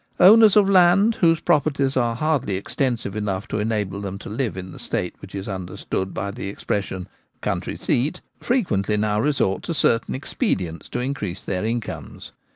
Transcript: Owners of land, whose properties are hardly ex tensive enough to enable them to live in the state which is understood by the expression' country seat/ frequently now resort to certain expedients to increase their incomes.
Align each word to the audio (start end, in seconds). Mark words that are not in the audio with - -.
Owners 0.19 0.55
of 0.57 0.67
land, 0.67 1.13
whose 1.21 1.41
properties 1.41 1.95
are 1.95 2.15
hardly 2.15 2.57
ex 2.57 2.73
tensive 2.73 3.13
enough 3.15 3.47
to 3.49 3.59
enable 3.59 4.01
them 4.01 4.17
to 4.17 4.29
live 4.31 4.57
in 4.57 4.71
the 4.71 4.79
state 4.79 5.13
which 5.19 5.35
is 5.35 5.47
understood 5.47 6.11
by 6.11 6.31
the 6.31 6.49
expression' 6.49 7.07
country 7.49 7.77
seat/ 7.77 8.19
frequently 8.39 8.97
now 8.97 9.19
resort 9.21 9.61
to 9.61 9.75
certain 9.75 10.15
expedients 10.15 10.89
to 10.89 10.97
increase 10.99 11.45
their 11.45 11.63
incomes. 11.63 12.31